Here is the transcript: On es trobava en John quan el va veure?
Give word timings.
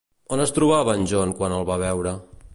On 0.37 0.41
es 0.45 0.53
trobava 0.55 0.95
en 1.01 1.05
John 1.13 1.37
quan 1.41 1.57
el 1.61 1.69
va 1.73 1.79
veure? 1.87 2.17